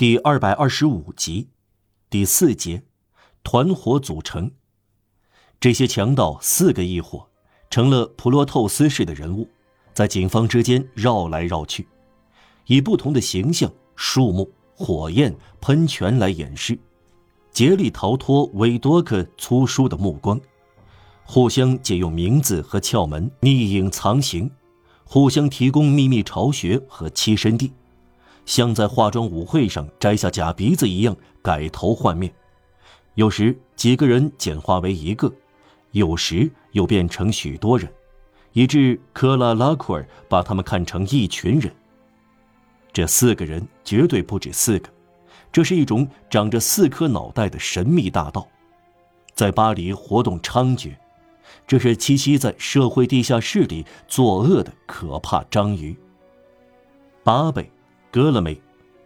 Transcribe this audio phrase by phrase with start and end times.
[0.00, 1.50] 第二百二十五集，
[2.08, 2.84] 第四节，
[3.42, 4.50] 团伙组成。
[5.60, 7.28] 这些强盗四个一伙，
[7.68, 9.46] 成了普洛透斯式的人物，
[9.92, 11.86] 在警方之间绕来绕去，
[12.64, 16.78] 以不同的形象、树木、火焰、喷泉来掩饰，
[17.52, 20.40] 竭力逃脱韦多克粗疏的目光，
[21.24, 24.50] 互相借用名字和窍门匿影藏形。
[25.04, 27.72] 互相提供秘密巢穴和栖身地，
[28.46, 32.32] 像在化妆舞会上摘下假鼻子一样改头换面。
[33.14, 35.32] 有时几个人简化为一个，
[35.92, 37.92] 有时又变成许多人，
[38.52, 41.72] 以致科拉拉库尔把他们看成一群人。
[42.92, 44.88] 这四个人绝对不止四个，
[45.52, 48.48] 这是一种长着四颗脑袋的神秘大盗，
[49.34, 50.94] 在巴黎活动猖獗。
[51.66, 55.96] 这是栖息在社会地下室里作恶的可怕章鱼。
[57.22, 57.70] 八倍、
[58.12, 58.60] 格勒梅、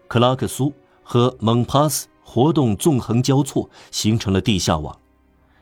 [0.08, 0.72] 克拉克苏
[1.02, 4.98] 和蒙帕斯活动纵横交错，形成了地下网，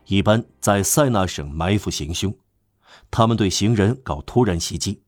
[0.06, 2.32] 一般在塞纳省埋伏行凶。
[3.10, 5.02] 他们对行人搞突然袭击，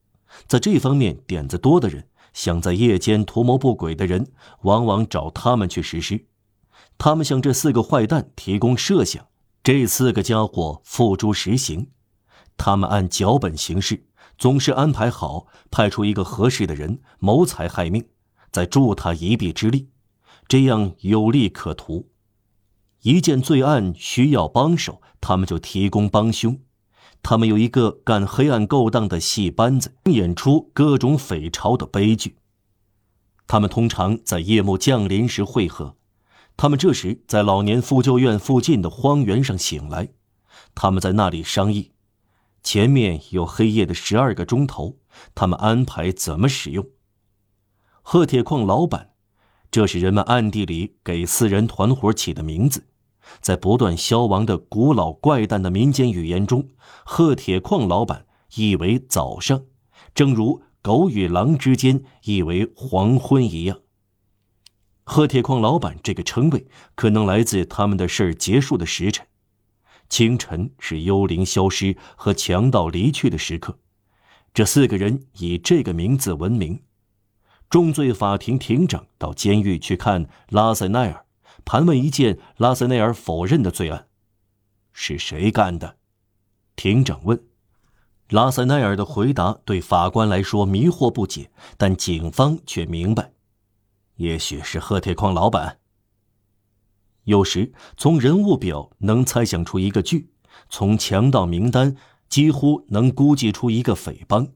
[0.48, 4.26] 在这方面点子多的人，想在夜间图谋不轨的人，
[4.62, 6.26] 往往找他们去实施。
[6.98, 9.26] 他们向这四个坏蛋提供设想。
[9.62, 11.88] 这四个家伙付诸实行，
[12.56, 14.04] 他们按脚本行事，
[14.36, 18.04] 总是安排好派出一个合适的人谋财害命，
[18.54, 19.88] 再助他一臂之力，
[20.46, 22.08] 这样有利可图。
[23.02, 26.60] 一件罪案需要帮手，他们就提供帮凶。
[27.20, 32.36] 他们有一个干黑暗勾当的戏班子，演出各种匪巢的悲剧。
[33.48, 35.96] 他们通常在夜幕降临时会合。
[36.56, 40.10] 他们这时在老年妇救院附近的荒原上醒来，
[40.76, 41.90] 他们在那里商议。
[42.62, 44.98] 前面有黑夜的十二个钟头，
[45.34, 46.86] 他们安排怎么使用。
[48.06, 49.12] 褐铁矿老板，
[49.70, 52.86] 这是人们暗地里给四人团伙起的名字。
[53.40, 56.68] 在不断消亡的古老怪诞的民间语言中，
[57.06, 58.26] 褐铁矿老板
[58.56, 59.64] 意为早上，
[60.14, 63.80] 正如狗与狼之间意为黄昏一样。
[65.04, 69.26] 褐铁矿老板这个称谓可能来自他们的事儿结束的时辰，
[70.10, 73.78] 清晨是幽灵消失和强盗离去的时刻。
[74.52, 76.82] 这四个人以这个名字闻名。
[77.74, 81.24] 重罪法庭庭长到监狱去看拉塞奈尔，
[81.64, 84.06] 盘问一件拉塞奈尔否认的罪案：
[84.92, 85.96] 是谁干的？
[86.76, 87.42] 庭长问。
[88.28, 93.32] 拉塞奈尔的回答对法官来说迷惑不解，但警方却明白。
[94.18, 95.80] 也许是贺铁矿老板。
[97.24, 100.30] 有时从人物表能猜想出一个剧，
[100.68, 101.96] 从强盗名单
[102.28, 104.46] 几乎能估计出一个匪帮。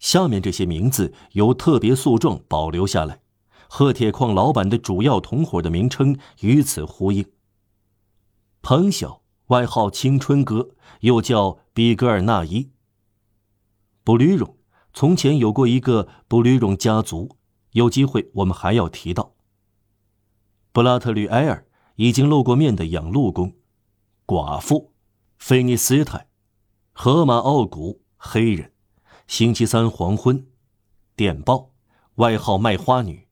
[0.00, 3.20] 下面这些名字由特别诉状保留下来，
[3.68, 7.24] 贺铁矿老板的主要同伙的名称与此呼应。
[8.62, 12.70] 彭晓，外号青春哥，又叫比格尔纳伊。
[14.02, 14.56] 布吕荣，
[14.92, 17.36] 从前有过一个布吕荣家族。
[17.72, 19.36] 有机会，我们还要提到
[20.72, 23.54] 布拉特吕埃尔已经露过面的养鹿工，
[24.26, 24.92] 寡妇，
[25.38, 26.26] 菲尼斯泰，
[26.90, 28.72] 荷马奥古黑人，
[29.30, 30.44] 星期三黄昏，
[31.14, 31.70] 电报，
[32.16, 33.28] 外号卖花女，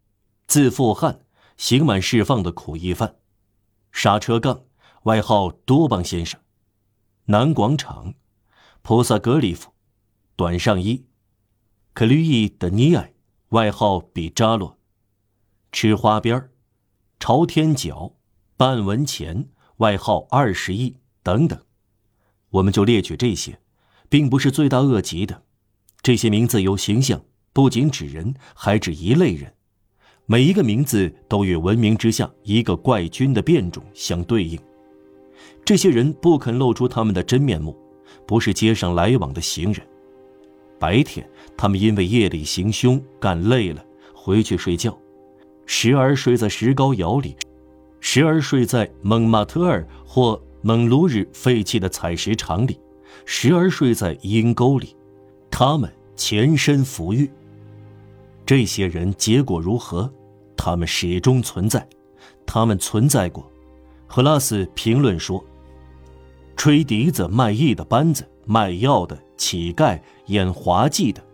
[0.47, 1.25] 自负汉，
[1.57, 3.17] 刑满释放的苦役犯，
[3.91, 4.63] 刹车杠，
[5.03, 6.41] 外号多邦先生，
[7.25, 8.15] 南广场，
[8.83, 9.73] 菩萨格里夫，
[10.37, 11.05] 短上衣，
[11.95, 13.15] 克吕伊的尼埃。
[13.49, 14.79] 外号比扎洛，
[15.73, 16.53] 吃花边儿，
[17.19, 18.15] 朝天角，
[18.57, 19.49] 半文钱，
[19.79, 21.61] 外号二十亿等等，
[22.51, 23.61] 我们就列举这些，
[24.09, 25.43] 并不是罪大恶极的。
[26.09, 29.53] 这些名字有形象，不仅指人，还指一类人。
[30.25, 34.59] 每一个名字都与文明之下一个怪菌的变种相对应。
[35.67, 37.77] 这些人不肯露出他们的真面目，
[38.27, 39.87] 不是街上来往的行人。
[40.79, 44.99] 白天，他们因为夜里行凶干累了，回去睡觉，
[45.67, 47.37] 时而睡在石膏窑里，
[48.01, 52.81] 时而睡在蒙马特尔或蒙卢日废弃的采石场里，
[53.27, 54.97] 时而睡在阴沟里。
[55.51, 57.31] 他们全身浮玉。
[58.45, 60.13] 这些人结果如何？
[60.55, 61.89] 他们始终存在，
[62.45, 63.51] 他们存在过。
[64.07, 65.43] 赫拉斯评论说
[66.57, 71.25] ：“吹笛子卖艺的班子，卖药的。”乞丐演滑稽的，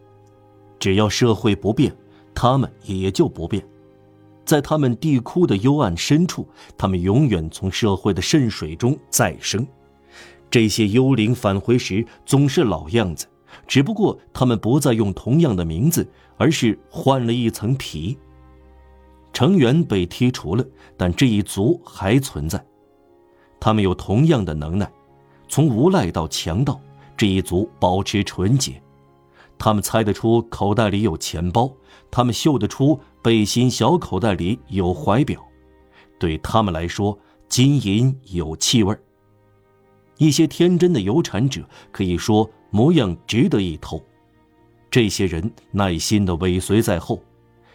[0.78, 1.96] 只要社会不变，
[2.34, 3.66] 他们也就不变。
[4.44, 6.46] 在他们地窟的幽暗深处，
[6.76, 9.66] 他们永远从社会的渗水中再生。
[10.50, 13.26] 这些幽灵返回时总是老样子，
[13.66, 18.16] 只不过他们不再用同样的名字，而是换了一层皮。
[19.32, 20.64] 成员被剔除了，
[20.96, 22.64] 但这一族还存在。
[23.58, 24.90] 他们有同样的能耐，
[25.48, 26.80] 从无赖到强盗，
[27.16, 28.80] 这一族保持纯洁。
[29.58, 31.72] 他们猜得出口袋里有钱包，
[32.10, 35.44] 他们嗅得出背心小口袋里有怀表。
[36.18, 37.18] 对他们来说，
[37.48, 38.96] 金银有气味。
[40.18, 44.04] 一些天真的有产者可以说模样值得一偷。
[44.90, 47.22] 这些人耐心地尾随在后，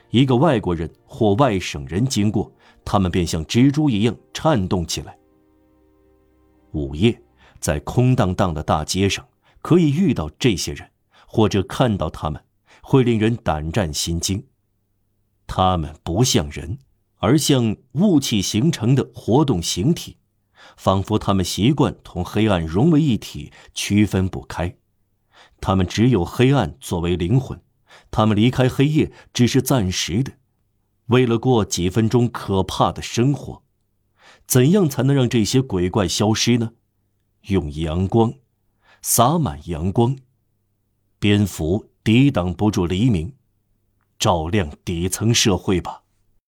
[0.09, 2.51] 一个外国人或外省人经过，
[2.83, 5.17] 他们便像蜘蛛一样颤动起来。
[6.73, 7.17] 午夜，
[7.61, 9.25] 在空荡荡的大街上，
[9.61, 10.91] 可以遇到这些人，
[11.25, 12.43] 或者看到他们，
[12.81, 14.45] 会令人胆战心惊。
[15.47, 16.77] 他们不像人，
[17.19, 20.17] 而像雾气形成的活动形体，
[20.75, 24.75] 仿佛他们习惯同黑暗融为一体，区分不开。
[25.61, 27.61] 他们只有黑暗作为灵魂，
[28.11, 30.33] 他们离开黑夜只是暂时的，
[31.07, 33.63] 为了过几分钟可怕的生活。
[34.45, 36.71] 怎样才能让这些鬼怪消失呢？
[37.43, 38.33] 用阳光，
[39.01, 40.17] 洒满阳光，
[41.19, 43.33] 蝙蝠抵挡不住黎明，
[44.17, 46.03] 照亮底层社会吧。